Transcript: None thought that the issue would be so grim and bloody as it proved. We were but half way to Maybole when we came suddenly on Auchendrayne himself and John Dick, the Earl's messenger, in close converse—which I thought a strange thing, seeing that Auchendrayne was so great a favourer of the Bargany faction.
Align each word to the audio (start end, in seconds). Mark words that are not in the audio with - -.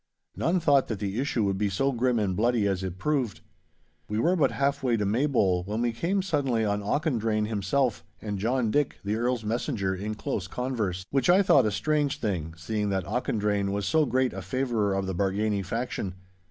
None 0.35 0.59
thought 0.59 0.87
that 0.87 0.97
the 0.97 1.19
issue 1.19 1.43
would 1.43 1.59
be 1.59 1.69
so 1.69 1.91
grim 1.91 2.17
and 2.17 2.35
bloody 2.35 2.65
as 2.67 2.81
it 2.81 2.97
proved. 2.97 3.41
We 4.09 4.17
were 4.17 4.35
but 4.35 4.49
half 4.53 4.81
way 4.81 4.97
to 4.97 5.05
Maybole 5.05 5.63
when 5.65 5.81
we 5.83 5.91
came 5.91 6.23
suddenly 6.23 6.65
on 6.65 6.81
Auchendrayne 6.81 7.45
himself 7.45 8.03
and 8.19 8.39
John 8.39 8.71
Dick, 8.71 8.97
the 9.05 9.15
Earl's 9.15 9.43
messenger, 9.43 9.93
in 9.93 10.15
close 10.15 10.47
converse—which 10.47 11.29
I 11.29 11.43
thought 11.43 11.67
a 11.67 11.71
strange 11.71 12.19
thing, 12.19 12.55
seeing 12.57 12.89
that 12.89 13.05
Auchendrayne 13.05 13.69
was 13.71 13.85
so 13.85 14.07
great 14.07 14.33
a 14.33 14.41
favourer 14.41 14.95
of 14.95 15.05
the 15.05 15.13
Bargany 15.13 15.63
faction. 15.63 16.15